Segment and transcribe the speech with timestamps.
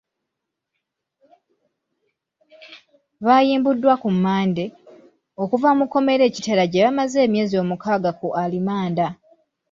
[3.25, 4.65] Baayimbuddwa Ku Mmande,
[5.43, 9.07] okuva mu kkomera e Kitalya gye bamaze emyezi omukaaga ku alimanda.